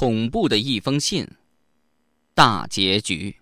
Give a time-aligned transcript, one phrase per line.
[0.00, 1.26] 恐怖的一封信，
[2.32, 3.40] 大结局。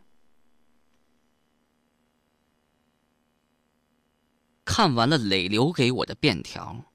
[4.65, 6.87] 看完了磊留给我的便条。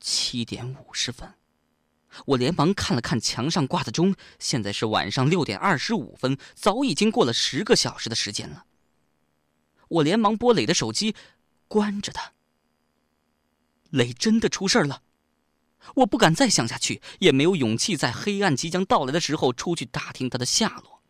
[0.00, 1.32] 七点五十分，
[2.26, 8.66] 我连忙看了看墙上挂的钟，现在是晚上六点二十五分，早已经过了十个小时的时间了。
[9.88, 11.16] 我连忙拨磊的手机，
[11.68, 12.34] 关着他。
[13.88, 15.02] 磊真的出事了。
[15.96, 21.02] 我不敢再想下去，也没有勇气在黑暗即将到来的时候出去打听他的下落。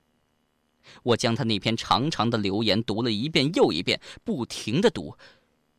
[1.04, 5.16] 我将他那篇长长的留言读了一遍又一遍，不停的读，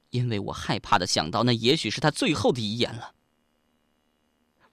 [0.10, 3.14] 因为我害怕的想到那也许是他最后的遗言了。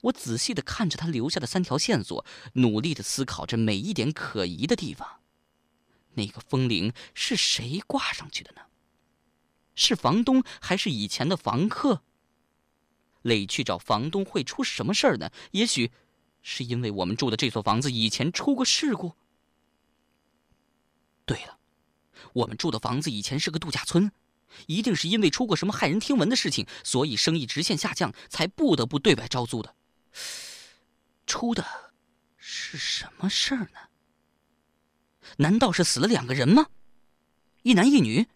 [0.03, 5.21] 我仔细的看着他留下的三条线索，努力的思考着每一点可疑的地方。
[6.15, 8.63] 那个风铃是谁挂上去的呢？
[9.75, 12.03] 是房东还是以前的房客？
[13.23, 15.31] 磊去找房东会出什么事儿呢？
[15.53, 15.91] 也许，
[16.43, 19.13] 是因为我们住的这所房子以前出过事故。
[21.25, 21.59] 对了，
[22.33, 24.11] 我们住的房子以前是个度假村，
[24.67, 29.77] 一定是因为出过什么骇人听闻的事情，所以生意直线下降，才不得不对外招租的。
[31.27, 31.93] 出的
[32.37, 33.91] 是什么事儿呢？
[35.37, 36.67] 难道是死了两个人吗？
[37.63, 38.27] 一男一女？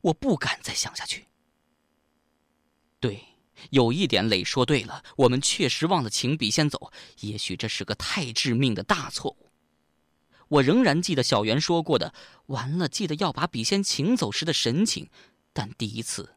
[0.00, 1.26] 我不敢再想下去。
[3.00, 3.26] 对。
[3.70, 6.92] 有一点，磊说对了，我们确实忘了请笔仙走。
[7.20, 9.50] 也许这是个太致命的大错误。
[10.48, 12.12] 我仍然记得小袁说过的，
[12.46, 15.08] 完了记得要把笔仙请走时的神情。
[15.54, 16.36] 但第一次，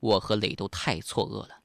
[0.00, 1.60] 我和磊都太错愕了，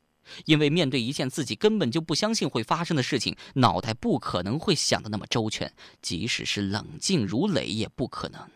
[0.46, 8.50] 因为面对一件自己根本就不相信会发生的事情，脑袋不可能会想的那么周全，即使是冷静如磊也不可能，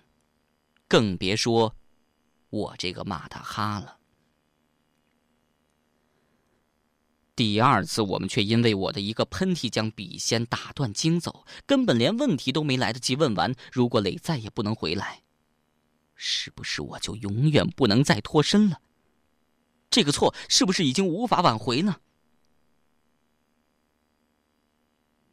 [0.87, 1.75] 更别说
[2.49, 3.97] 我这个马大哈了。
[7.35, 13.55] 第二次，我们却因为我的一个喷嚏将笔仙打断惊走，根本连问题都没来得及问完。
[13.71, 15.23] 如果磊再也不能回来，
[16.13, 18.79] 是不是我就永远不能再脱身了？
[19.89, 21.97] 这个错是不是已经无法挽回呢？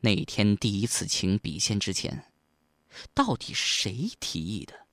[0.00, 2.33] 那天第一次请笔仙之前，
[3.12, 4.87] 到底是谁提议的？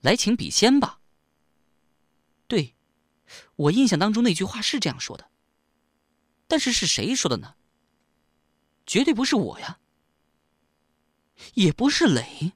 [0.00, 1.00] 来请笔仙吧。
[3.56, 5.30] 我印象当中那句话是这样说的，
[6.48, 7.54] 但是是谁说的呢？
[8.86, 9.78] 绝对不是我呀，
[11.54, 12.52] 也不是磊，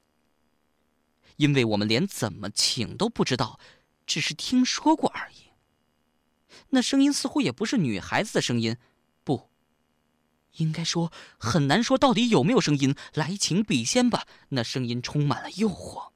[1.37, 3.59] 因为我们连怎么请都不知道，
[4.05, 5.49] 只是听说过而已。
[6.69, 8.77] 那声音似乎也不是女孩子的声音，
[9.23, 9.49] 不，
[10.57, 12.95] 应该说很难说到底有没有声音。
[13.13, 16.11] 来请笔仙吧，那声音充满了诱惑。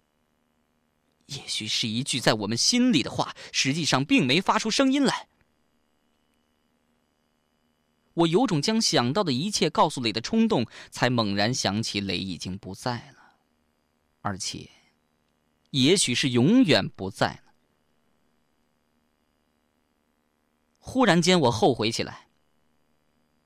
[1.27, 5.27] 也许是一句在我们心里的话，实际上并没发出声音来。
[8.15, 13.37] 我有种将想到的一切告诉磊的冲动，才猛然想起磊已经不在了，
[14.21, 14.69] 而且，
[15.71, 17.53] 也许是永远不在了。
[20.77, 22.27] 忽然间，我后悔起来，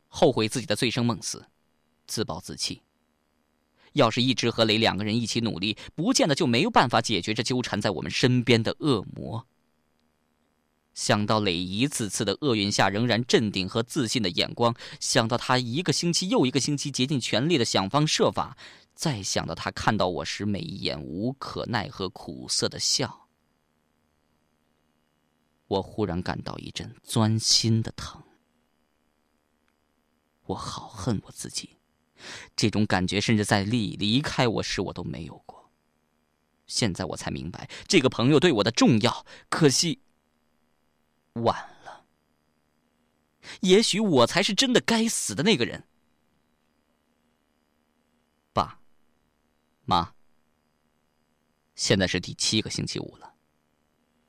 [0.08, 1.46] 后悔自己的醉生梦死，
[2.06, 2.82] 自暴自弃。
[3.97, 9.46] 要是一直和雷两个人一起努力，不见得就没有办法解决这纠缠在我们身边的恶魔。
[10.94, 18.57] 想到磊一次次的厄运下仍然镇定和自信的眼光，想到他一个星期又一个星期竭尽全力的想方设法，
[18.96, 23.28] 再想到他看到我时每一眼无可奈何苦涩的笑，
[25.68, 28.19] 我忽然感到一阵钻心的疼。
[30.47, 31.77] 我好恨我自己。
[32.56, 35.72] 这种感觉，甚至在丽离开我时，我都没有过。
[36.66, 39.26] 现在我才明白，这个朋友对我的重要。
[39.50, 40.02] 可惜，
[41.34, 41.56] 晚
[41.86, 42.06] 了。
[43.62, 45.86] 也许我才是真的该死的那个人。
[48.52, 48.82] 爸，
[49.86, 50.14] 妈，
[51.76, 53.36] 现在是第七个星期五了，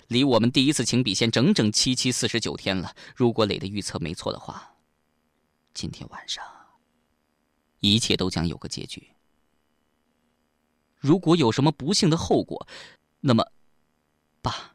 [0.07, 2.95] 离我们第一次请笔仙整整七七四十九天了。
[3.17, 4.77] 如果磊的预测没错的话，
[5.75, 6.58] 今天晚上。
[7.81, 9.09] 一切都将有个结局。
[10.99, 12.67] 如果有什么不幸的后果，
[13.21, 13.45] 那么，
[14.43, 14.75] 爸、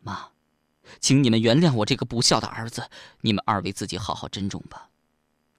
[0.00, 0.30] 妈，
[1.00, 2.88] 请你们原谅我这个不孝的儿子。
[3.20, 4.88] 你们二位自己好好珍重吧。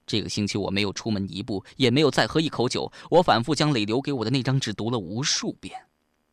[0.06, 2.90] 这个星期我没有出门一步，也没有再喝一口酒。
[3.10, 5.78] 我反复将磊留给我的那张纸读了无数遍，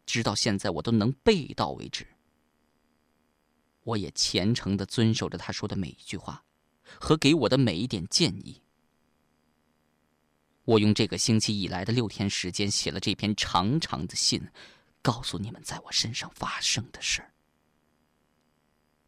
[0.06, 2.08] 直到现在我都能背到为止。
[3.84, 6.44] 我也虔诚的遵守着他说的每一句话，
[7.00, 8.62] 和给我的每一点建议。
[10.70, 14.50] 我用这个星期以来的六天时间写了这篇长长的信，
[15.02, 17.34] 告诉你们在我身上发生的事儿。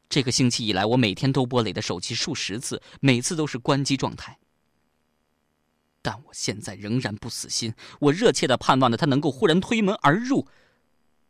[0.09, 4.39] 这个星期以来，我每天都拨雷的手机数十次，每次都是关机状态。
[6.01, 10.47] 但我现在仍然不死心，我热切的盼望着他能够忽然推门而入，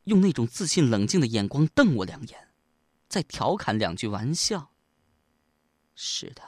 [0.06, 2.48] 用那种自信冷静的眼光瞪我两眼，
[3.10, 4.72] 再调侃两句玩笑。
[5.94, 6.42] 是的，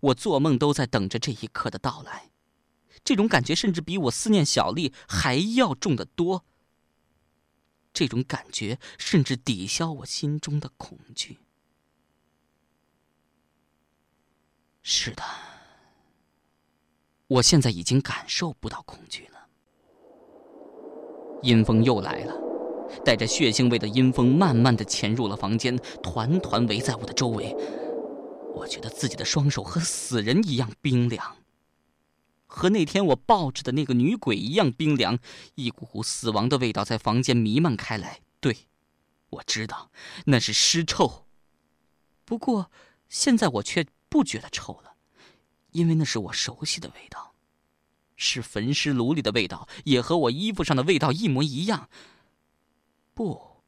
[0.00, 2.29] 我做梦都在等着这一刻的到来，
[3.02, 6.44] 这种感觉甚至比我思念小丽还要重得多。
[7.92, 11.38] 这种感觉甚至抵消我心中的恐惧。
[14.82, 15.22] 是的，
[17.26, 19.46] 我现在已经感受不到恐惧了。
[21.42, 22.34] 阴风又来了，
[23.04, 27.54] 带着血腥味的阴风慢慢的潜入了房间，团团围在我的周围。
[28.54, 31.36] 我觉得自己的双手和死人一样冰凉，
[32.52, 35.18] 和那天我抱着的那个女鬼一样冰凉。
[35.54, 38.20] 一股股死亡的味道在房间弥漫开来。
[38.40, 38.66] 对，
[39.30, 39.90] 我知道
[40.26, 41.26] 那是尸臭，
[42.24, 42.70] 不过
[43.08, 43.86] 现在我却。
[44.12, 44.96] 不觉得臭了，
[45.70, 47.32] 因为那是我熟悉的味道，
[48.16, 51.88] 是焚尸炉里的味道，也和我衣服上的味道一模一样。
[53.14, 53.62] 不，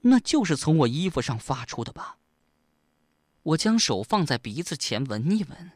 [0.00, 2.16] 那就是从我衣服上发出的吧。
[3.42, 5.72] 我将手放在鼻子前闻一闻，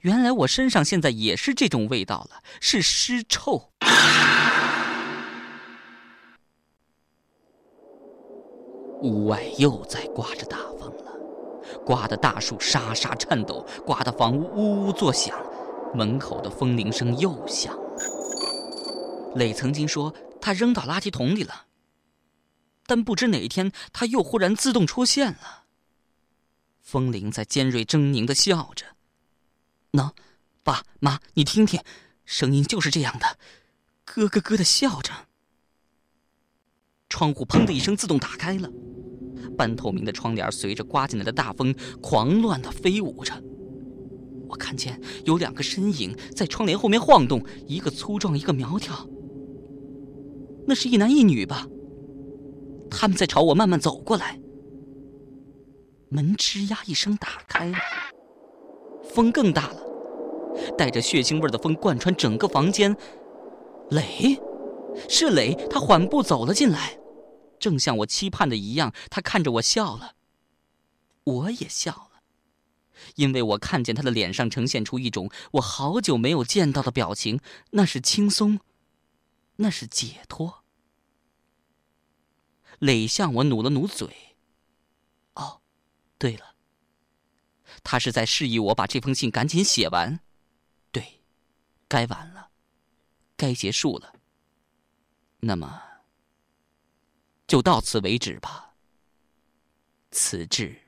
[0.00, 3.70] 原来我身上现在也是这种味道了，是尸臭。
[9.02, 11.12] 屋外又在刮着大风了。
[11.86, 15.38] 刮得大树沙沙颤抖，刮得房屋呜呜作响，
[15.94, 19.34] 门口的风铃声又响了。
[19.36, 21.66] 磊曾经说他扔到垃圾桶里了，
[22.86, 25.64] 但不知哪一天他又忽然自动出现了。
[26.80, 28.84] 风铃在尖锐狰狞的笑着，
[29.92, 30.12] 喏，
[30.62, 31.80] 爸妈，你听听，
[32.24, 33.38] 声音就是这样的，
[34.04, 35.12] 咯咯咯的笑着。
[37.08, 38.70] 窗户砰的一声自动打开了。
[39.56, 43.34] 半透明的窗帘随着刮进来的大风狂乱的飞舞着，
[44.48, 49.08] 我看见有两个身影在窗帘后面晃动，一个粗壮，一个苗条。
[50.66, 51.66] 那是一男一女吧？
[52.90, 54.40] 他们在朝我慢慢走过来。
[56.10, 57.78] 门吱呀一声打开了，
[59.10, 59.82] 风更大了，
[60.78, 62.96] 带着血腥味的风贯穿整个房间。
[63.90, 64.40] 磊，
[65.08, 66.98] 是磊，他缓步走了进来。
[67.58, 70.14] 正像我期盼的一样，他看着我笑了，
[71.24, 72.22] 我也笑了，
[73.16, 77.40] 因为我看见他的脸上呈现出一种我好久没有见到的表情，
[77.72, 78.60] 那是轻松，
[79.56, 80.64] 那是解脱。
[82.78, 84.08] 磊向我努了努嘴，
[85.34, 85.60] 哦，
[86.16, 86.49] 对了，
[87.82, 90.20] 他是在示意我把这封信赶紧写完，
[90.90, 91.20] 对，
[91.88, 92.50] 该完了，
[93.36, 94.14] 该结束了。
[95.40, 95.82] 那么。
[97.46, 98.76] 就到此为止吧。
[100.12, 100.80] 此致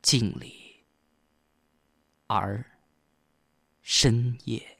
[0.00, 0.82] 敬礼，
[2.26, 2.64] 而
[3.82, 4.78] 深夜。